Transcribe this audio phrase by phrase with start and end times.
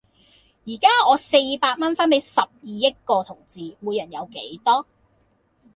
[0.63, 4.87] 依家我四百蚊分俾十二億個同志，每人有幾多?